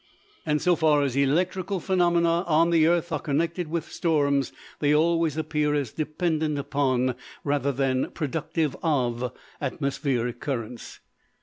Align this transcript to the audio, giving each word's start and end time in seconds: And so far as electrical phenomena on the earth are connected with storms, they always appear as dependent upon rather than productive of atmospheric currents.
And 0.47 0.59
so 0.63 0.75
far 0.75 1.03
as 1.03 1.15
electrical 1.15 1.79
phenomena 1.79 2.41
on 2.47 2.71
the 2.71 2.87
earth 2.87 3.11
are 3.11 3.19
connected 3.19 3.67
with 3.67 3.91
storms, 3.91 4.51
they 4.79 4.95
always 4.95 5.37
appear 5.37 5.75
as 5.75 5.91
dependent 5.91 6.57
upon 6.57 7.13
rather 7.43 7.71
than 7.71 8.09
productive 8.09 8.75
of 8.81 9.31
atmospheric 9.61 10.39
currents. 10.39 11.01